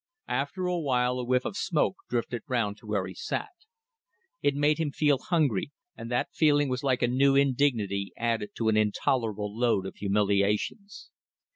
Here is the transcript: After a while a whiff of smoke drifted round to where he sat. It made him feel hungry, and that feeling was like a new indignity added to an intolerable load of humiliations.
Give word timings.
After 0.33 0.65
a 0.65 0.79
while 0.79 1.19
a 1.19 1.23
whiff 1.23 1.45
of 1.45 1.55
smoke 1.55 1.97
drifted 2.09 2.41
round 2.47 2.75
to 2.77 2.87
where 2.87 3.05
he 3.05 3.13
sat. 3.13 3.51
It 4.41 4.55
made 4.55 4.79
him 4.79 4.89
feel 4.89 5.19
hungry, 5.19 5.73
and 5.95 6.09
that 6.09 6.33
feeling 6.33 6.69
was 6.69 6.81
like 6.83 7.03
a 7.03 7.07
new 7.07 7.35
indignity 7.35 8.11
added 8.17 8.55
to 8.55 8.69
an 8.69 8.75
intolerable 8.77 9.55
load 9.55 9.85
of 9.85 9.97
humiliations. 9.97 11.11